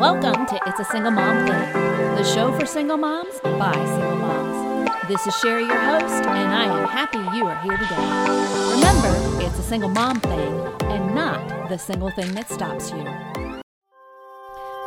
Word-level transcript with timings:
Welcome 0.00 0.46
to 0.46 0.58
It's 0.66 0.80
a 0.80 0.84
Single 0.84 1.10
Mom 1.10 1.46
Thing, 1.46 1.72
the 2.16 2.24
show 2.24 2.58
for 2.58 2.64
single 2.64 2.96
moms 2.96 3.38
by 3.42 3.74
single 3.74 4.16
moms. 4.16 4.90
This 5.08 5.26
is 5.26 5.36
Sherry, 5.40 5.64
your 5.64 5.78
host, 5.78 6.24
and 6.24 6.54
I 6.54 6.64
am 6.64 6.88
happy 6.88 7.18
you 7.36 7.44
are 7.44 7.60
here 7.60 7.76
today. 7.76 7.96
Remember, 8.76 9.44
it's 9.44 9.58
a 9.58 9.62
single 9.62 9.90
mom 9.90 10.18
thing 10.20 10.58
and 10.84 11.14
not 11.14 11.68
the 11.68 11.76
single 11.76 12.10
thing 12.12 12.32
that 12.32 12.48
stops 12.48 12.90
you. 12.90 13.04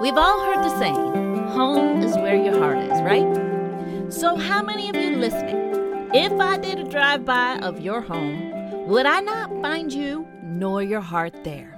We've 0.01 0.17
all 0.17 0.39
heard 0.47 0.65
the 0.65 0.79
saying, 0.79 1.47
home 1.49 2.01
is 2.01 2.15
where 2.15 2.35
your 2.35 2.57
heart 2.57 2.79
is, 2.79 2.99
right? 3.03 4.11
So, 4.11 4.35
how 4.35 4.63
many 4.63 4.89
of 4.89 4.95
you 4.95 5.17
listening, 5.17 6.09
if 6.15 6.33
I 6.39 6.57
did 6.57 6.79
a 6.79 6.85
drive 6.85 7.23
by 7.23 7.59
of 7.59 7.79
your 7.79 8.01
home, 8.01 8.87
would 8.87 9.05
I 9.05 9.19
not 9.19 9.51
find 9.61 9.93
you 9.93 10.27
nor 10.41 10.81
your 10.81 11.01
heart 11.01 11.43
there? 11.43 11.72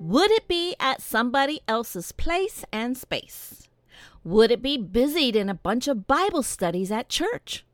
Would 0.00 0.30
it 0.30 0.48
be 0.48 0.74
at 0.80 1.02
somebody 1.02 1.60
else's 1.68 2.10
place 2.10 2.64
and 2.72 2.96
space? 2.96 3.68
Would 4.24 4.50
it 4.50 4.62
be 4.62 4.78
busied 4.78 5.36
in 5.36 5.50
a 5.50 5.54
bunch 5.54 5.88
of 5.88 6.06
Bible 6.06 6.42
studies 6.42 6.90
at 6.90 7.10
church? 7.10 7.66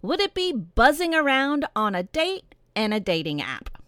Would 0.00 0.20
it 0.20 0.34
be 0.34 0.52
buzzing 0.52 1.16
around 1.16 1.64
on 1.74 1.96
a 1.96 2.04
date 2.04 2.54
and 2.76 2.94
a 2.94 3.00
dating 3.00 3.42
app? 3.42 3.82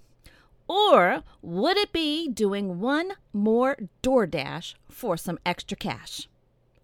Or 0.66 1.22
would 1.42 1.76
it 1.76 1.92
be 1.92 2.26
doing 2.28 2.80
one 2.80 3.12
more 3.32 3.76
DoorDash 4.02 4.74
for 4.90 5.16
some 5.16 5.38
extra 5.46 5.76
cash? 5.76 6.28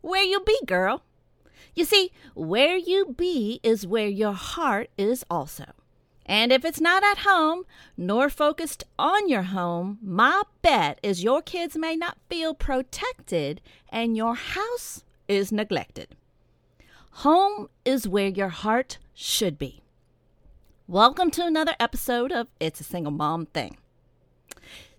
Where 0.03 0.23
you 0.23 0.39
be, 0.39 0.57
girl? 0.67 1.03
You 1.75 1.85
see, 1.85 2.13
where 2.35 2.77
you 2.77 3.07
be 3.07 3.59
is 3.65 3.89
where 3.89 4.07
your 4.07 4.35
heart 4.35 4.89
is 4.97 5.25
also. 5.29 5.65
And 6.33 6.51
if 6.51 6.65
it's 6.65 6.81
not 6.81 7.05
at 7.05 7.19
home 7.19 7.65
nor 7.95 8.31
focused 8.31 8.85
on 8.99 9.29
your 9.29 9.43
home, 9.43 9.99
my 10.03 10.41
bet 10.63 10.99
is 11.03 11.23
your 11.23 11.43
kids 11.43 11.77
may 11.77 11.95
not 11.95 12.17
feel 12.31 12.55
protected 12.55 13.61
and 13.91 14.17
your 14.17 14.35
house 14.35 15.05
is 15.29 15.53
neglected. 15.53 16.17
Home 17.27 17.69
is 17.85 18.09
where 18.09 18.29
your 18.29 18.49
heart 18.49 18.97
should 19.13 19.59
be. 19.59 19.83
Welcome 20.89 21.31
to 21.33 21.45
another 21.45 21.75
episode 21.79 22.33
of 22.33 22.49
It's 22.59 22.81
a 22.81 22.85
Single 22.85 23.13
Mom 23.13 23.45
Thing. 23.45 23.77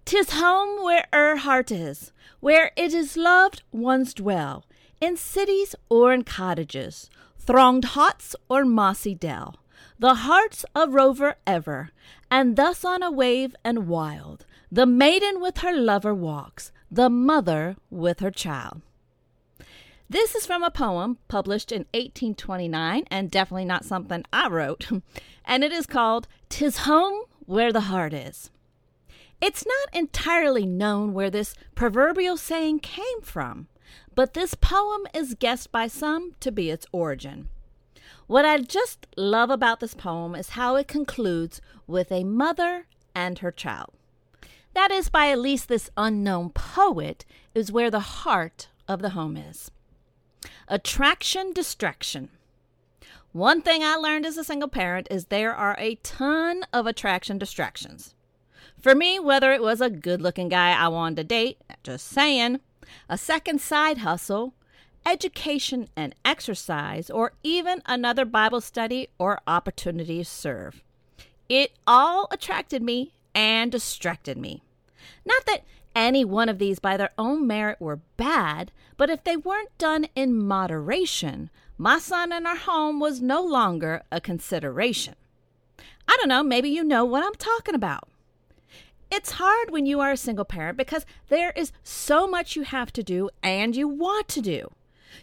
Tis 0.05 0.33
home 0.33 0.83
where 0.83 1.07
her 1.11 1.37
heart 1.37 1.71
is, 1.71 2.11
where 2.41 2.69
it 2.75 2.93
is 2.93 3.17
loved 3.17 3.63
ones 3.71 4.13
dwell, 4.13 4.65
in 5.01 5.17
cities 5.17 5.73
or 5.89 6.13
in 6.13 6.25
cottages, 6.25 7.09
thronged 7.39 7.85
hots 7.85 8.35
or 8.49 8.65
mossy 8.65 9.15
dell 9.15 9.55
the 10.03 10.15
hearts 10.15 10.65
a 10.75 10.85
rover 10.85 11.35
ever, 11.47 11.89
and 12.29 12.57
thus 12.57 12.83
on 12.83 13.01
a 13.01 13.09
wave 13.09 13.55
and 13.63 13.87
wild, 13.87 14.45
the 14.69 14.85
maiden 14.85 15.39
with 15.39 15.59
her 15.59 15.71
lover 15.71 16.13
walks, 16.13 16.73
the 16.91 17.09
mother 17.09 17.77
with 17.89 18.19
her 18.19 18.29
child. 18.29 18.81
This 20.09 20.35
is 20.35 20.45
from 20.45 20.61
a 20.61 20.69
poem 20.69 21.19
published 21.29 21.71
in 21.71 21.85
1829 21.93 23.05
and 23.09 23.31
definitely 23.31 23.63
not 23.63 23.85
something 23.85 24.25
I 24.33 24.49
wrote, 24.49 24.89
and 25.45 25.63
it 25.63 25.71
is 25.71 25.85
called 25.85 26.27
Tis 26.49 26.79
Home 26.79 27.21
Where 27.45 27.71
the 27.71 27.87
Heart 27.87 28.13
Is. 28.13 28.51
It's 29.39 29.65
not 29.65 29.95
entirely 29.97 30.65
known 30.65 31.13
where 31.13 31.29
this 31.29 31.55
proverbial 31.75 32.35
saying 32.35 32.79
came 32.79 33.21
from, 33.21 33.69
but 34.13 34.33
this 34.33 34.53
poem 34.53 35.07
is 35.13 35.33
guessed 35.35 35.71
by 35.71 35.87
some 35.87 36.33
to 36.41 36.51
be 36.51 36.69
its 36.69 36.85
origin. 36.91 37.47
What 38.27 38.45
I 38.45 38.57
just 38.59 39.07
love 39.17 39.49
about 39.49 39.79
this 39.79 39.93
poem 39.93 40.35
is 40.35 40.49
how 40.49 40.75
it 40.75 40.87
concludes 40.87 41.61
with 41.87 42.11
a 42.11 42.23
mother 42.23 42.87
and 43.13 43.39
her 43.39 43.51
child. 43.51 43.93
That 44.73 44.91
is, 44.91 45.09
by 45.09 45.29
at 45.29 45.39
least 45.39 45.67
this 45.67 45.89
unknown 45.97 46.49
poet, 46.49 47.25
is 47.53 47.71
where 47.71 47.91
the 47.91 47.99
heart 47.99 48.69
of 48.87 49.01
the 49.01 49.11
home 49.11 49.37
is. 49.37 49.71
Attraction, 50.67 51.53
distraction. 51.53 52.29
One 53.33 53.61
thing 53.61 53.83
I 53.83 53.95
learned 53.95 54.25
as 54.25 54.37
a 54.37 54.43
single 54.43 54.69
parent 54.69 55.07
is 55.09 55.25
there 55.25 55.55
are 55.55 55.75
a 55.79 55.95
ton 55.95 56.63
of 56.71 56.87
attraction 56.87 57.37
distractions. 57.37 58.15
For 58.79 58.93
me, 58.93 59.19
whether 59.19 59.53
it 59.53 59.61
was 59.61 59.81
a 59.81 59.89
good 59.89 60.21
looking 60.21 60.49
guy 60.49 60.71
I 60.71 60.87
wanted 60.87 61.15
to 61.17 61.23
date, 61.23 61.57
just 61.83 62.07
saying, 62.07 62.59
a 63.09 63.17
second 63.17 63.61
side 63.61 63.99
hustle, 63.99 64.53
education 65.05 65.89
and 65.95 66.15
exercise, 66.23 67.09
or 67.09 67.33
even 67.43 67.81
another 67.85 68.25
Bible 68.25 68.61
study 68.61 69.09
or 69.17 69.39
opportunity 69.47 70.19
to 70.19 70.25
serve. 70.25 70.83
It 71.49 71.71
all 71.85 72.27
attracted 72.31 72.81
me 72.81 73.13
and 73.35 73.71
distracted 73.71 74.37
me. 74.37 74.63
Not 75.25 75.45
that 75.45 75.63
any 75.95 76.25
one 76.25 76.49
of 76.49 76.59
these 76.59 76.79
by 76.79 76.97
their 76.97 77.11
own 77.17 77.45
merit 77.45 77.79
were 77.79 77.99
bad, 78.17 78.71
but 78.97 79.09
if 79.09 79.23
they 79.23 79.37
weren't 79.37 79.77
done 79.77 80.07
in 80.15 80.41
moderation, 80.41 81.49
my 81.77 81.99
son 81.99 82.31
in 82.31 82.45
our 82.45 82.55
home 82.55 82.99
was 82.99 83.21
no 83.21 83.41
longer 83.41 84.03
a 84.11 84.21
consideration. 84.21 85.15
I 86.07 86.17
don't 86.17 86.29
know, 86.29 86.43
maybe 86.43 86.69
you 86.69 86.83
know 86.83 87.05
what 87.05 87.23
I'm 87.23 87.35
talking 87.35 87.75
about. 87.75 88.07
It's 89.11 89.33
hard 89.33 89.69
when 89.69 89.85
you 89.85 89.99
are 89.99 90.11
a 90.11 90.17
single 90.17 90.45
parent 90.45 90.77
because 90.77 91.05
there 91.29 91.51
is 91.55 91.71
so 91.83 92.25
much 92.25 92.55
you 92.55 92.63
have 92.63 92.91
to 92.93 93.03
do 93.03 93.29
and 93.43 93.75
you 93.75 93.87
want 93.87 94.27
to 94.29 94.41
do. 94.41 94.71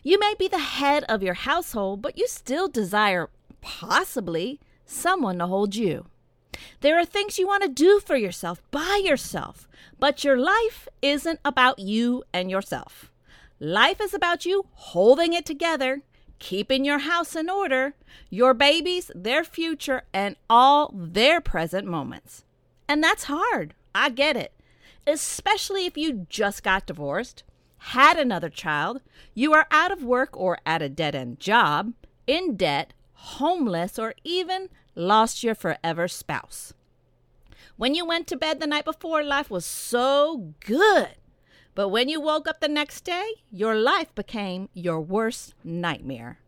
You 0.03 0.19
may 0.19 0.35
be 0.39 0.49
the 0.49 0.59
head 0.59 1.05
of 1.09 1.23
your 1.23 1.35
household, 1.35 2.03
but 2.03 2.19
you 2.19 2.27
still 2.27 2.69
desire, 2.69 3.31
possibly, 3.61 4.61
someone 4.85 5.39
to 5.39 5.47
hold 5.47 5.75
you. 5.75 6.07
There 6.81 6.99
are 6.99 7.05
things 7.05 7.39
you 7.39 7.47
want 7.47 7.63
to 7.63 7.69
do 7.69 8.01
for 8.01 8.17
yourself 8.17 8.63
by 8.71 9.01
yourself, 9.05 9.69
but 9.99 10.25
your 10.25 10.37
life 10.37 10.89
isn't 11.03 11.41
about 11.45 11.79
you 11.79 12.25
and 12.33 12.51
yourself. 12.51 13.11
Life 13.59 14.01
is 14.01 14.15
about 14.15 14.47
you 14.47 14.67
holding 14.73 15.33
it 15.33 15.45
together, 15.45 16.03
keeping 16.39 16.85
your 16.85 17.01
house 17.01 17.37
in 17.37 17.51
order, 17.51 17.95
your 18.31 18.55
babies, 18.55 19.11
their 19.15 19.45
future, 19.45 20.03
and 20.13 20.37
all 20.49 20.93
their 20.95 21.41
present 21.41 21.87
moments. 21.87 22.45
And 22.89 23.03
that's 23.03 23.25
hard. 23.25 23.75
I 23.95 24.11
get 24.11 24.37
it. 24.37 24.53
Especially 25.07 25.87
if 25.87 25.97
you 25.97 26.27
just 26.29 26.63
got 26.63 26.87
divorced 26.87 27.43
had 27.81 28.19
another 28.19 28.51
child, 28.51 29.01
you 29.35 29.53
are 29.55 29.67
out 29.71 29.91
of 29.91 30.05
work 30.05 30.37
or 30.37 30.59
at 30.67 30.83
a 30.83 30.89
dead 30.89 31.15
end 31.15 31.41
job, 31.41 31.95
in 32.27 32.57
debt, 32.57 32.93
homeless, 33.15 33.99
or 33.99 34.15
even 34.23 34.69
lost 34.95 35.43
your 35.43 35.55
forever 35.55 36.07
spouse. 36.07 36.75
When 37.77 37.95
you 37.95 38.05
went 38.05 38.27
to 38.29 38.37
bed 38.37 38.61
the 38.61 38.67
night 38.67 38.85
before, 38.85 39.23
life 39.23 39.51
was 39.51 39.65
so 39.65 40.53
good. 40.61 41.17
But 41.75 41.89
when 41.89 42.11
you 42.11 42.21
woke 42.21 42.47
up 42.47 42.61
the 42.61 42.69
next 42.69 43.03
day, 43.05 43.27
your 43.51 43.75
life 43.75 44.15
became 44.15 44.69
your 44.75 45.01
worst 45.01 45.55
nightmare. 45.65 46.39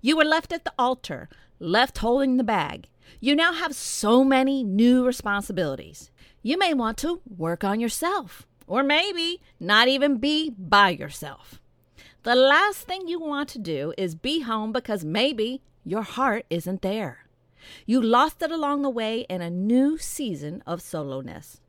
You 0.00 0.16
were 0.16 0.24
left 0.24 0.52
at 0.52 0.64
the 0.64 0.72
altar, 0.78 1.28
left 1.58 1.98
holding 1.98 2.36
the 2.36 2.44
bag. 2.44 2.88
You 3.18 3.34
now 3.34 3.52
have 3.52 3.74
so 3.74 4.22
many 4.22 4.62
new 4.62 5.04
responsibilities. 5.04 6.12
You 6.42 6.56
may 6.58 6.74
want 6.74 6.98
to 6.98 7.20
work 7.26 7.64
on 7.64 7.80
yourself 7.80 8.46
or 8.66 8.82
maybe 8.82 9.40
not 9.60 9.88
even 9.88 10.18
be 10.18 10.50
by 10.50 10.90
yourself. 10.90 11.60
The 12.22 12.34
last 12.34 12.86
thing 12.86 13.06
you 13.06 13.20
want 13.20 13.48
to 13.50 13.58
do 13.58 13.92
is 13.98 14.14
be 14.14 14.40
home 14.40 14.72
because 14.72 15.04
maybe 15.04 15.60
your 15.84 16.02
heart 16.02 16.46
isn't 16.48 16.82
there. 16.82 17.26
You 17.86 18.00
lost 18.00 18.42
it 18.42 18.50
along 18.50 18.82
the 18.82 18.90
way 18.90 19.26
in 19.28 19.42
a 19.42 19.50
new 19.50 19.98
season 19.98 20.62
of 20.66 20.80
soloness. 20.80 21.60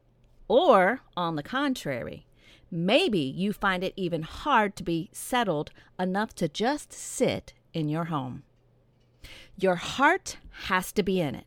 Or, 0.48 1.02
on 1.18 1.36
the 1.36 1.44
contrary, 1.44 2.26
maybe 2.70 3.20
you 3.20 3.52
find 3.52 3.84
it 3.84 3.94
even 3.96 4.22
hard 4.22 4.76
to 4.76 4.84
be 4.84 5.10
settled 5.12 5.72
enough 6.00 6.36
to 6.36 6.48
just 6.48 6.94
sit 6.94 7.54
in 7.74 7.90
your 7.90 8.06
home. 8.06 8.44
Your 9.58 9.76
heart 9.76 10.38
has 10.68 10.92
to 10.94 11.04
be 11.04 11.20
in 11.20 11.36
it. 11.36 11.46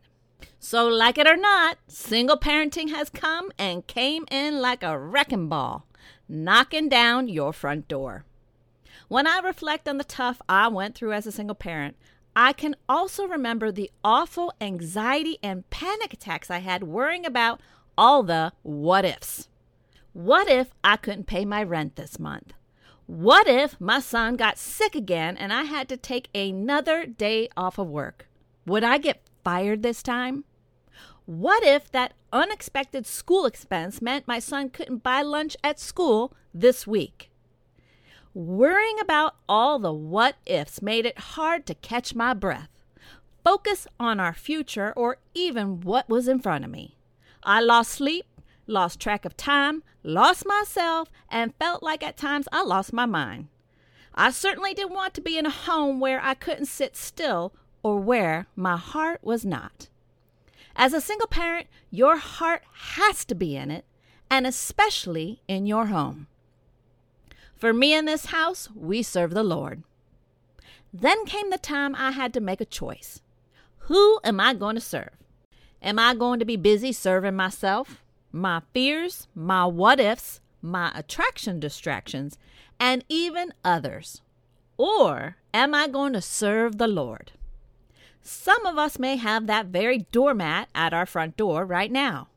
So, 0.61 0.89
like 0.89 1.19
it 1.19 1.27
or 1.27 1.37
not, 1.37 1.79
single 1.87 2.37
parenting 2.37 2.91
has 2.91 3.11
come 3.11 3.51
and 3.59 3.87
came 3.87 4.25
in 4.31 4.61
like 4.61 4.83
a 4.83 4.99
wrecking 4.99 5.49
ball, 5.49 5.87
knocking 6.29 6.89
down 6.89 7.29
your 7.29 7.53
front 7.53 7.87
door. 7.87 8.25
When 9.07 9.27
I 9.27 9.39
reflect 9.39 9.89
on 9.89 9.99
the 9.99 10.05
tough 10.05 10.43
I 10.49 10.69
went 10.69 10.95
through 10.95 11.13
as 11.13 11.27
a 11.27 11.33
single 11.33 11.55
parent, 11.55 11.97
I 12.35 12.53
can 12.53 12.77
also 12.89 13.27
remember 13.27 13.71
the 13.71 13.91
awful 14.05 14.53
anxiety 14.61 15.39
and 15.43 15.69
panic 15.71 16.13
attacks 16.13 16.51
I 16.51 16.59
had 16.59 16.85
worrying 16.85 17.25
about 17.25 17.61
all 17.97 18.23
the 18.23 18.53
what 18.63 19.05
ifs. 19.05 19.49
What 20.13 20.49
if 20.49 20.71
I 20.83 20.97
couldn't 20.97 21.27
pay 21.27 21.45
my 21.45 21.63
rent 21.63 21.97
this 21.97 22.19
month? 22.19 22.53
What 23.07 23.47
if 23.49 23.81
my 23.81 24.01
son 24.01 24.37
got 24.37 24.59
sick 24.59 24.95
again 24.95 25.37
and 25.37 25.53
I 25.53 25.63
had 25.63 25.89
to 25.89 25.97
take 25.97 26.29
another 26.35 27.07
day 27.07 27.49
off 27.57 27.79
of 27.79 27.89
work? 27.89 28.29
Would 28.67 28.85
I 28.85 28.99
get 28.99 29.23
fired 29.43 29.83
this 29.83 30.03
time? 30.03 30.45
What 31.29 31.63
if 31.63 31.93
that 31.93 32.15
unexpected 32.33 33.07
school 33.07 33.45
expense 33.45 34.01
meant 34.01 34.27
my 34.27 34.39
son 34.39 34.71
couldn't 34.71 35.03
buy 35.03 35.21
lunch 35.21 35.59
at 35.63 35.79
school 35.79 36.33
this 36.55 36.87
week? 36.87 37.31
Worrying 38.33 38.99
about 38.99 39.35
all 39.47 39.79
the 39.79 39.93
what 39.93 40.37
ifs 40.47 40.81
made 40.81 41.05
it 41.05 41.19
hard 41.19 41.67
to 41.67 41.75
catch 41.75 42.15
my 42.15 42.33
breath, 42.33 42.71
focus 43.45 43.87
on 44.01 44.19
our 44.19 44.33
future, 44.33 44.95
or 44.97 45.19
even 45.35 45.83
what 45.83 46.09
was 46.09 46.29
in 46.29 46.41
front 46.41 46.65
of 46.65 46.71
me. 46.71 46.97
I 47.43 47.61
lost 47.61 47.91
sleep, 47.91 48.25
lost 48.67 48.99
track 48.99 49.27
of 49.27 49.37
time, 49.37 49.83
lost 50.03 50.47
myself, 50.47 51.11
and 51.31 51.55
felt 51.57 51.83
like 51.83 52.03
at 52.03 52.17
times 52.17 52.49
I 52.51 52.65
lost 52.65 52.95
my 52.95 53.05
mind. 53.05 53.49
I 54.15 54.31
certainly 54.31 54.73
didn't 54.73 54.95
want 54.95 55.13
to 55.13 55.21
be 55.21 55.37
in 55.37 55.45
a 55.45 55.51
home 55.51 56.01
where 56.01 56.23
I 56.23 56.33
couldn't 56.33 56.69
sit 56.69 56.97
still 56.97 57.53
or 57.83 58.01
where 58.01 58.47
my 58.57 58.79
heart 58.79 59.23
was 59.23 59.45
not. 59.45 59.91
As 60.81 60.93
a 60.93 61.01
single 61.01 61.27
parent, 61.27 61.67
your 61.91 62.17
heart 62.17 62.63
has 62.73 63.25
to 63.25 63.35
be 63.35 63.57
in 63.57 63.73
it, 63.73 63.85
and 64.31 64.47
especially 64.47 65.43
in 65.49 65.67
your 65.67 65.87
home. 65.87 66.29
For 67.57 67.73
me 67.73 67.93
in 67.93 68.05
this 68.05 68.27
house, 68.27 68.69
we 68.77 69.03
serve 69.03 69.35
the 69.35 69.43
Lord. 69.43 69.83
Then 70.93 71.25
came 71.27 71.51
the 71.51 71.59
time 71.59 71.97
I 71.97 72.13
had 72.13 72.33
to 72.35 72.41
make 72.41 72.61
a 72.61 72.65
choice. 72.65 73.21
Who 73.89 74.21
am 74.23 74.39
I 74.39 74.55
going 74.55 74.77
to 74.77 74.81
serve? 74.81 75.17
Am 75.83 75.99
I 75.99 76.15
going 76.15 76.39
to 76.39 76.45
be 76.45 76.57
busy 76.57 76.93
serving 76.93 77.35
myself, 77.35 78.05
my 78.31 78.63
fears, 78.73 79.27
my 79.35 79.65
what 79.65 79.99
ifs, 79.99 80.41
my 80.63 80.93
attraction 80.95 81.59
distractions, 81.59 82.39
and 82.79 83.05
even 83.09 83.53
others? 83.65 84.23
Or 84.77 85.39
am 85.53 85.75
I 85.75 85.89
going 85.89 86.13
to 86.13 86.23
serve 86.23 86.79
the 86.79 86.87
Lord? 86.87 87.33
Some 88.23 88.67
of 88.67 88.79
us 88.79 88.99
may 88.99 89.17
have 89.17 89.47
that 89.47 89.67
very 89.67 90.07
doormat 90.13 90.69
at 90.75 90.93
our 90.93 91.07
front 91.07 91.37
door 91.37 91.65
right 91.65 91.91
now. 91.91 92.29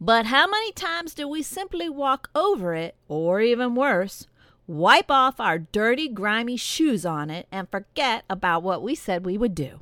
But 0.00 0.26
how 0.26 0.48
many 0.48 0.72
times 0.72 1.14
do 1.14 1.28
we 1.28 1.42
simply 1.42 1.88
walk 1.88 2.28
over 2.34 2.74
it, 2.74 2.96
or 3.08 3.40
even 3.40 3.74
worse, 3.74 4.26
wipe 4.66 5.10
off 5.10 5.38
our 5.38 5.58
dirty, 5.58 6.08
grimy 6.08 6.56
shoes 6.56 7.06
on 7.06 7.30
it, 7.30 7.46
and 7.52 7.70
forget 7.70 8.24
about 8.28 8.62
what 8.62 8.82
we 8.82 8.94
said 8.94 9.24
we 9.24 9.38
would 9.38 9.54
do? 9.54 9.80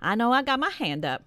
I 0.00 0.14
know 0.14 0.32
I 0.32 0.42
got 0.42 0.58
my 0.58 0.70
hand 0.70 1.04
up. 1.04 1.22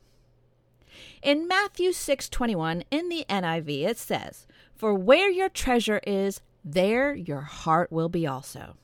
In 1.22 1.48
Matthew 1.48 1.92
6:21 1.92 2.84
in 2.92 3.10
the 3.10 3.26
NIV 3.30 3.86
it 3.86 3.98
says, 3.98 4.48
"For 4.76 4.94
where 4.94 5.30
your 5.30 5.50
treasure 5.50 6.02
is, 6.06 6.42
there 6.64 7.14
your 7.14 7.42
heart 7.42 7.92
will 7.92 8.10
be 8.10 8.26
also." 8.26 8.76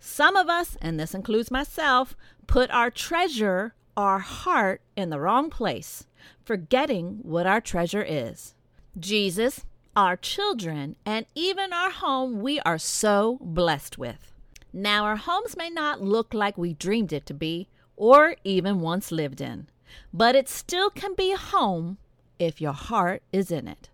Some 0.00 0.34
of 0.34 0.48
us, 0.48 0.78
and 0.80 0.98
this 0.98 1.14
includes 1.14 1.50
myself, 1.50 2.16
put 2.46 2.70
our 2.70 2.90
treasure, 2.90 3.74
our 3.98 4.18
heart, 4.18 4.80
in 4.96 5.10
the 5.10 5.20
wrong 5.20 5.50
place, 5.50 6.06
forgetting 6.42 7.20
what 7.22 7.46
our 7.46 7.60
treasure 7.60 8.02
is. 8.02 8.54
Jesus, 8.98 9.66
our 9.94 10.16
children, 10.16 10.96
and 11.04 11.26
even 11.34 11.74
our 11.74 11.90
home 11.90 12.40
we 12.40 12.58
are 12.60 12.78
so 12.78 13.38
blessed 13.42 13.98
with. 13.98 14.32
Now, 14.72 15.04
our 15.04 15.16
homes 15.16 15.56
may 15.56 15.68
not 15.68 16.00
look 16.00 16.32
like 16.32 16.56
we 16.56 16.72
dreamed 16.72 17.12
it 17.12 17.26
to 17.26 17.34
be 17.34 17.68
or 17.96 18.36
even 18.42 18.80
once 18.80 19.12
lived 19.12 19.42
in, 19.42 19.68
but 20.14 20.34
it 20.34 20.48
still 20.48 20.88
can 20.88 21.14
be 21.14 21.32
a 21.32 21.36
home 21.36 21.98
if 22.38 22.58
your 22.60 22.72
heart 22.72 23.22
is 23.32 23.50
in 23.50 23.68
it. 23.68 23.90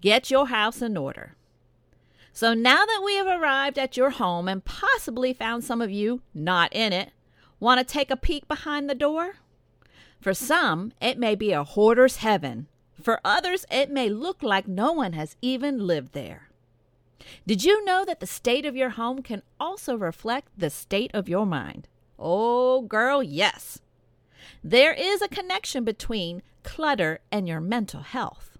Get 0.00 0.30
your 0.30 0.46
house 0.46 0.80
in 0.80 0.96
order. 0.96 1.34
So 2.36 2.52
now 2.52 2.84
that 2.84 3.02
we 3.04 3.14
have 3.14 3.28
arrived 3.28 3.78
at 3.78 3.96
your 3.96 4.10
home 4.10 4.48
and 4.48 4.64
possibly 4.64 5.32
found 5.32 5.62
some 5.62 5.80
of 5.80 5.92
you 5.92 6.20
not 6.34 6.74
in 6.74 6.92
it, 6.92 7.12
want 7.60 7.78
to 7.78 7.84
take 7.84 8.10
a 8.10 8.16
peek 8.16 8.48
behind 8.48 8.90
the 8.90 8.94
door? 8.96 9.36
For 10.20 10.34
some, 10.34 10.92
it 11.00 11.16
may 11.16 11.36
be 11.36 11.52
a 11.52 11.62
hoarder's 11.62 12.16
heaven. 12.16 12.66
For 13.00 13.20
others, 13.24 13.64
it 13.70 13.88
may 13.88 14.08
look 14.08 14.42
like 14.42 14.66
no 14.66 14.90
one 14.90 15.12
has 15.12 15.36
even 15.42 15.86
lived 15.86 16.12
there. 16.12 16.48
Did 17.46 17.62
you 17.62 17.84
know 17.84 18.04
that 18.04 18.18
the 18.18 18.26
state 18.26 18.66
of 18.66 18.74
your 18.74 18.90
home 18.90 19.22
can 19.22 19.42
also 19.60 19.94
reflect 19.96 20.48
the 20.58 20.70
state 20.70 21.12
of 21.14 21.28
your 21.28 21.46
mind? 21.46 21.86
Oh, 22.18 22.82
girl, 22.82 23.22
yes. 23.22 23.80
There 24.64 24.92
is 24.92 25.22
a 25.22 25.28
connection 25.28 25.84
between 25.84 26.42
clutter 26.64 27.20
and 27.30 27.46
your 27.46 27.60
mental 27.60 28.00
health. 28.02 28.53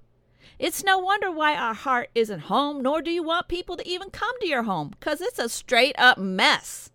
It's 0.64 0.82
no 0.82 0.96
wonder 0.96 1.30
why 1.30 1.56
our 1.56 1.74
heart 1.74 2.08
isn't 2.14 2.48
home, 2.48 2.80
nor 2.80 3.02
do 3.02 3.10
you 3.10 3.22
want 3.22 3.48
people 3.48 3.76
to 3.76 3.86
even 3.86 4.08
come 4.08 4.40
to 4.40 4.48
your 4.48 4.62
home, 4.62 4.88
because 4.88 5.20
it's 5.20 5.38
a 5.38 5.50
straight 5.50 5.94
up 5.98 6.16
mess. 6.16 6.90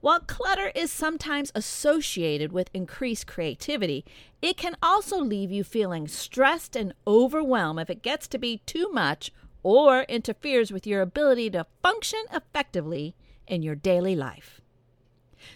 While 0.00 0.20
clutter 0.20 0.72
is 0.74 0.90
sometimes 0.90 1.52
associated 1.54 2.52
with 2.52 2.70
increased 2.72 3.26
creativity, 3.26 4.06
it 4.40 4.56
can 4.56 4.78
also 4.82 5.18
leave 5.18 5.52
you 5.52 5.62
feeling 5.62 6.08
stressed 6.08 6.74
and 6.74 6.94
overwhelmed 7.06 7.80
if 7.80 7.90
it 7.90 8.00
gets 8.00 8.26
to 8.28 8.38
be 8.38 8.62
too 8.64 8.88
much 8.90 9.30
or 9.62 10.04
interferes 10.04 10.72
with 10.72 10.86
your 10.86 11.02
ability 11.02 11.50
to 11.50 11.66
function 11.82 12.22
effectively 12.32 13.14
in 13.46 13.62
your 13.62 13.74
daily 13.74 14.16
life. 14.16 14.62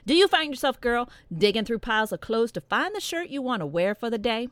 Do 0.05 0.15
you 0.15 0.29
find 0.29 0.51
yourself, 0.51 0.79
girl, 0.79 1.09
digging 1.35 1.65
through 1.65 1.79
piles 1.79 2.13
of 2.13 2.21
clothes 2.21 2.53
to 2.53 2.61
find 2.61 2.95
the 2.95 3.01
shirt 3.01 3.31
you 3.31 3.41
want 3.41 3.61
to 3.61 3.67
wear 3.67 3.95
for 3.95 4.11
the 4.11 4.19
day? 4.19 4.51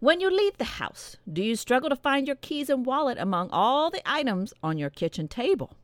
When 0.00 0.20
you 0.20 0.30
leave 0.30 0.58
the 0.58 0.64
house, 0.64 1.16
do 1.30 1.42
you 1.42 1.56
struggle 1.56 1.88
to 1.88 1.96
find 1.96 2.26
your 2.26 2.36
keys 2.36 2.70
and 2.70 2.86
wallet 2.86 3.18
among 3.18 3.50
all 3.50 3.90
the 3.90 4.02
items 4.04 4.52
on 4.62 4.78
your 4.78 4.90
kitchen 4.90 5.28
table? 5.28 5.76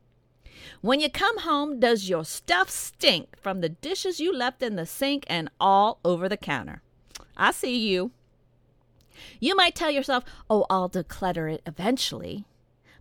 When 0.81 0.99
you 0.99 1.09
come 1.09 1.39
home, 1.39 1.79
does 1.79 2.09
your 2.09 2.23
stuff 2.23 2.69
stink 2.69 3.37
from 3.39 3.61
the 3.61 3.69
dishes 3.69 4.19
you 4.19 4.33
left 4.33 4.61
in 4.61 4.75
the 4.75 4.85
sink 4.85 5.25
and 5.27 5.49
all 5.59 5.99
over 6.05 6.29
the 6.29 6.37
counter? 6.37 6.81
I 7.35 7.51
see 7.51 7.77
you. 7.77 8.11
You 9.39 9.55
might 9.55 9.75
tell 9.75 9.91
yourself, 9.91 10.23
oh, 10.49 10.65
I'll 10.69 10.89
declutter 10.89 11.51
it 11.51 11.61
eventually. 11.65 12.45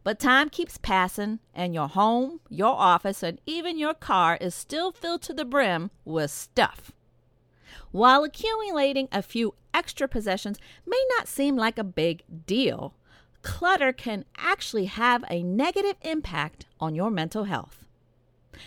But 0.02 0.18
time 0.18 0.48
keeps 0.48 0.78
passing, 0.78 1.40
and 1.54 1.74
your 1.74 1.88
home, 1.88 2.40
your 2.48 2.74
office, 2.74 3.22
and 3.22 3.38
even 3.44 3.78
your 3.78 3.92
car 3.92 4.38
is 4.40 4.54
still 4.54 4.92
filled 4.92 5.22
to 5.22 5.34
the 5.34 5.44
brim 5.44 5.90
with 6.04 6.30
stuff. 6.30 6.92
While 7.90 8.24
accumulating 8.24 9.08
a 9.12 9.22
few 9.22 9.54
extra 9.72 10.08
possessions 10.08 10.58
may 10.86 11.02
not 11.16 11.28
seem 11.28 11.56
like 11.56 11.78
a 11.78 11.84
big 11.84 12.22
deal, 12.46 12.94
clutter 13.42 13.92
can 13.92 14.24
actually 14.36 14.86
have 14.86 15.24
a 15.28 15.42
negative 15.42 15.96
impact 16.02 16.66
on 16.78 16.94
your 16.94 17.10
mental 17.10 17.44
health. 17.44 17.84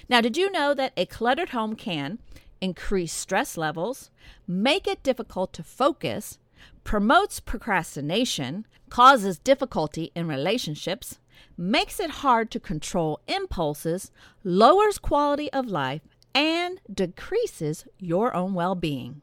Now, 0.10 0.22
did 0.22 0.38
you 0.38 0.52
know 0.52 0.74
that 0.74 0.94
a 0.98 1.06
cluttered 1.06 1.50
home 1.50 1.76
can 1.76 2.20
increase 2.62 3.14
stress 3.14 3.58
levels, 3.58 4.10
make 4.48 4.88
it 4.88 5.04
difficult 5.04 5.52
to 5.54 5.64
focus, 5.64 6.40
promotes 6.84 7.40
procrastination, 7.40 8.66
causes 8.90 9.38
difficulty 9.38 10.12
in 10.16 10.28
relationships, 10.28 11.20
makes 11.58 12.00
it 12.00 12.10
hard 12.10 12.50
to 12.52 12.60
control 12.60 13.20
impulses, 13.28 14.12
lowers 14.44 14.98
quality 14.98 15.52
of 15.52 15.68
life, 15.68 16.02
and 16.34 16.82
decreases 16.92 17.86
your 18.00 18.36
own 18.36 18.54
well 18.54 18.76
being. 18.76 19.22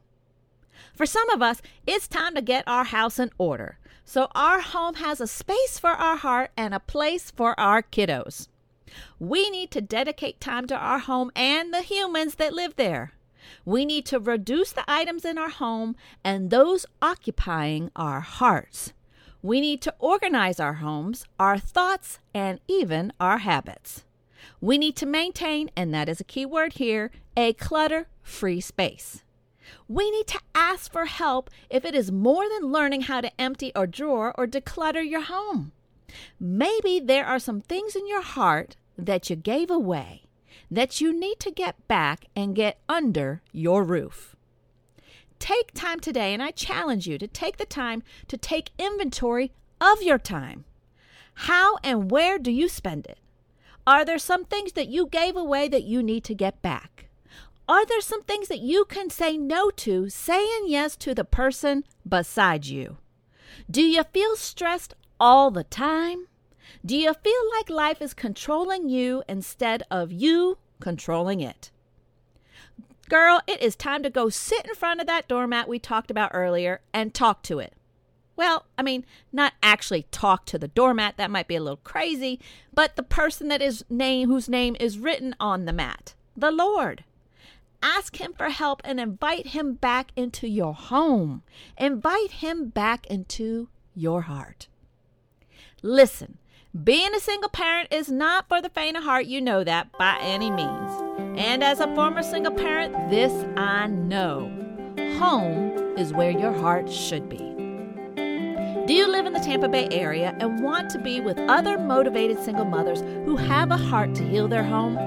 For 0.95 1.05
some 1.05 1.29
of 1.29 1.41
us, 1.41 1.61
it's 1.85 2.07
time 2.07 2.35
to 2.35 2.41
get 2.41 2.63
our 2.67 2.85
house 2.85 3.19
in 3.19 3.31
order 3.37 3.77
so 4.11 4.27
our 4.35 4.59
home 4.59 4.95
has 4.95 5.21
a 5.21 5.25
space 5.25 5.79
for 5.79 5.91
our 5.91 6.17
heart 6.17 6.51
and 6.57 6.73
a 6.73 6.81
place 6.81 7.31
for 7.31 7.57
our 7.59 7.81
kiddos. 7.81 8.49
We 9.19 9.49
need 9.49 9.71
to 9.71 9.81
dedicate 9.81 10.41
time 10.41 10.67
to 10.67 10.75
our 10.75 10.99
home 10.99 11.31
and 11.33 11.73
the 11.73 11.81
humans 11.81 12.35
that 12.35 12.53
live 12.53 12.75
there. 12.75 13.13
We 13.63 13.85
need 13.85 14.05
to 14.07 14.19
reduce 14.19 14.73
the 14.73 14.83
items 14.85 15.23
in 15.23 15.37
our 15.37 15.49
home 15.49 15.95
and 16.25 16.49
those 16.49 16.85
occupying 17.01 17.89
our 17.95 18.19
hearts. 18.19 18.91
We 19.41 19.61
need 19.61 19.81
to 19.83 19.95
organize 19.97 20.59
our 20.59 20.73
homes, 20.73 21.25
our 21.39 21.57
thoughts, 21.57 22.19
and 22.33 22.59
even 22.67 23.13
our 23.19 23.39
habits. 23.39 24.03
We 24.59 24.77
need 24.77 24.95
to 24.97 25.05
maintain, 25.05 25.69
and 25.75 25.93
that 25.93 26.09
is 26.09 26.19
a 26.19 26.25
key 26.25 26.45
word 26.45 26.73
here, 26.73 27.11
a 27.35 27.53
clutter 27.53 28.07
free 28.21 28.61
space. 28.61 29.23
We 29.87 30.09
need 30.11 30.27
to 30.27 30.39
ask 30.53 30.91
for 30.91 31.05
help 31.05 31.49
if 31.69 31.85
it 31.85 31.95
is 31.95 32.11
more 32.11 32.45
than 32.49 32.71
learning 32.71 33.01
how 33.01 33.21
to 33.21 33.41
empty 33.41 33.71
a 33.75 33.87
drawer 33.87 34.33
or 34.37 34.47
declutter 34.47 35.07
your 35.07 35.21
home. 35.21 35.71
Maybe 36.39 36.99
there 36.99 37.25
are 37.25 37.39
some 37.39 37.61
things 37.61 37.95
in 37.95 38.07
your 38.07 38.21
heart 38.21 38.75
that 38.97 39.29
you 39.29 39.35
gave 39.35 39.69
away 39.69 40.23
that 40.69 41.01
you 41.01 41.17
need 41.17 41.39
to 41.39 41.51
get 41.51 41.87
back 41.87 42.25
and 42.35 42.55
get 42.55 42.79
under 42.87 43.41
your 43.51 43.83
roof. 43.83 44.35
Take 45.37 45.73
time 45.73 45.99
today, 45.99 46.33
and 46.33 46.41
I 46.41 46.51
challenge 46.51 47.07
you 47.07 47.17
to 47.17 47.27
take 47.27 47.57
the 47.57 47.65
time 47.65 48.03
to 48.27 48.37
take 48.37 48.71
inventory 48.77 49.51
of 49.81 50.01
your 50.01 50.19
time. 50.19 50.65
How 51.33 51.77
and 51.83 52.11
where 52.11 52.37
do 52.37 52.51
you 52.51 52.69
spend 52.69 53.05
it? 53.05 53.17
Are 53.85 54.05
there 54.05 54.19
some 54.19 54.45
things 54.45 54.73
that 54.73 54.89
you 54.89 55.07
gave 55.07 55.35
away 55.35 55.67
that 55.67 55.83
you 55.83 56.03
need 56.03 56.23
to 56.25 56.35
get 56.35 56.61
back? 56.61 57.07
Are 57.67 57.85
there 57.85 58.01
some 58.01 58.23
things 58.23 58.47
that 58.49 58.59
you 58.59 58.85
can 58.85 59.09
say 59.09 59.37
no 59.37 59.69
to, 59.71 60.09
saying 60.09 60.65
yes 60.67 60.95
to 60.97 61.15
the 61.15 61.23
person 61.23 61.83
beside 62.07 62.65
you? 62.65 62.97
Do 63.69 63.81
you 63.81 64.03
feel 64.03 64.35
stressed 64.35 64.93
all 65.19 65.51
the 65.51 65.63
time? 65.63 66.27
Do 66.85 66.95
you 66.95 67.13
feel 67.13 67.41
like 67.57 67.69
life 67.69 68.01
is 68.01 68.13
controlling 68.13 68.89
you 68.89 69.23
instead 69.27 69.83
of 69.89 70.11
you 70.11 70.57
controlling 70.79 71.41
it? 71.41 71.71
Girl, 73.09 73.41
it 73.47 73.61
is 73.61 73.75
time 73.75 74.03
to 74.03 74.09
go 74.09 74.29
sit 74.29 74.65
in 74.65 74.75
front 74.75 75.01
of 75.01 75.07
that 75.07 75.27
doormat 75.27 75.67
we 75.67 75.79
talked 75.79 76.11
about 76.11 76.31
earlier 76.33 76.81
and 76.93 77.13
talk 77.13 77.41
to 77.43 77.59
it. 77.59 77.73
Well, 78.41 78.65
I 78.75 78.81
mean, 78.81 79.05
not 79.31 79.53
actually 79.61 80.07
talk 80.09 80.47
to 80.47 80.57
the 80.57 80.67
doormat, 80.67 81.15
that 81.17 81.29
might 81.29 81.47
be 81.47 81.55
a 81.55 81.61
little 81.61 81.77
crazy, 81.77 82.39
but 82.73 82.95
the 82.95 83.03
person 83.03 83.49
that 83.49 83.61
is 83.61 83.85
name 83.87 84.29
whose 84.29 84.49
name 84.49 84.75
is 84.79 84.97
written 84.97 85.35
on 85.39 85.65
the 85.65 85.71
mat, 85.71 86.15
the 86.35 86.49
Lord. 86.49 87.03
Ask 87.83 88.19
him 88.19 88.33
for 88.35 88.49
help 88.49 88.81
and 88.83 88.99
invite 88.99 89.49
him 89.49 89.75
back 89.75 90.11
into 90.15 90.47
your 90.47 90.73
home. 90.73 91.43
Invite 91.77 92.31
him 92.31 92.69
back 92.69 93.05
into 93.05 93.69
your 93.93 94.21
heart. 94.21 94.67
Listen, 95.83 96.39
being 96.83 97.13
a 97.13 97.19
single 97.19 97.49
parent 97.51 97.89
is 97.93 98.09
not 98.09 98.47
for 98.47 98.59
the 98.59 98.69
faint 98.69 98.97
of 98.97 99.03
heart, 99.03 99.27
you 99.27 99.39
know 99.39 99.63
that 99.63 99.91
by 99.99 100.17
any 100.19 100.49
means. 100.49 100.91
And 101.39 101.63
as 101.63 101.79
a 101.79 101.93
former 101.93 102.23
single 102.23 102.53
parent, 102.53 103.11
this 103.11 103.45
I 103.55 103.85
know 103.85 104.51
home 105.19 105.95
is 105.95 106.11
where 106.11 106.31
your 106.31 106.53
heart 106.53 106.91
should 106.91 107.29
be. 107.29 107.60
Do 108.91 108.97
you 108.97 109.07
live 109.07 109.25
in 109.25 109.31
the 109.31 109.39
Tampa 109.39 109.69
Bay 109.69 109.87
area 109.89 110.35
and 110.41 110.61
want 110.61 110.89
to 110.89 110.99
be 110.99 111.21
with 111.21 111.39
other 111.39 111.77
motivated 111.77 112.43
single 112.43 112.65
mothers 112.65 112.99
who 113.23 113.37
have 113.37 113.71
a 113.71 113.77
heart 113.77 114.13
to 114.15 114.27
heal 114.27 114.49
their 114.49 114.65
home? 114.65 114.97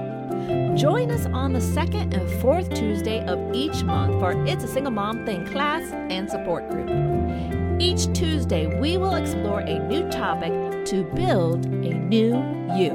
Join 0.75 1.11
us 1.11 1.27
on 1.27 1.53
the 1.53 1.61
second 1.61 2.11
and 2.11 2.27
fourth 2.41 2.73
Tuesday 2.73 3.23
of 3.27 3.53
each 3.53 3.83
month 3.83 4.19
for 4.19 4.43
It's 4.47 4.63
a 4.63 4.67
Single 4.67 4.91
Mom 4.91 5.23
Thing 5.23 5.45
class 5.45 5.83
and 6.09 6.27
support 6.27 6.67
group. 6.67 6.89
Each 7.79 8.11
Tuesday, 8.11 8.65
we 8.79 8.97
will 8.97 9.13
explore 9.13 9.59
a 9.59 9.77
new 9.87 10.09
topic 10.09 10.51
to 10.85 11.03
build 11.13 11.65
a 11.65 11.93
new 11.93 12.37
you. 12.75 12.89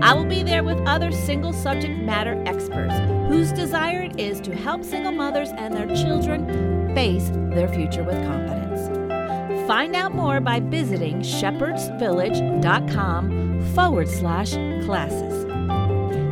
I 0.00 0.14
will 0.14 0.24
be 0.24 0.44
there 0.44 0.62
with 0.62 0.78
other 0.86 1.10
single 1.10 1.52
subject 1.52 1.98
matter 1.98 2.40
experts 2.46 2.94
whose 3.28 3.50
desire 3.50 4.02
it 4.02 4.20
is 4.20 4.40
to 4.42 4.54
help 4.54 4.84
single 4.84 5.10
mothers 5.10 5.48
and 5.56 5.74
their 5.74 5.88
children 5.96 6.94
face 6.94 7.28
their 7.50 7.66
future 7.66 8.04
with 8.04 8.24
confidence. 8.24 8.65
Find 9.66 9.96
out 9.96 10.14
more 10.14 10.40
by 10.40 10.60
visiting 10.60 11.22
shepherdsvillage.com 11.22 13.74
forward 13.74 14.08
slash 14.08 14.52
classes. 14.84 15.44